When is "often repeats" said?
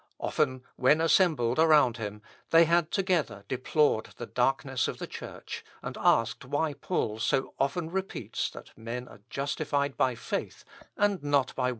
7.59-8.49